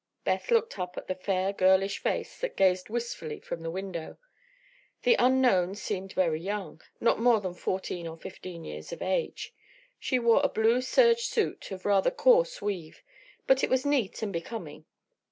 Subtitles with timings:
[0.23, 4.17] Beth looked up at the fair, girlish face that gazed wistfully from the window.
[5.03, 9.53] The unknown seemed very young not more than fourteen or fifteen years of age.
[9.99, 13.03] She wore a blue serge suit of rather coarse weave,
[13.45, 14.85] but it was neat and becoming.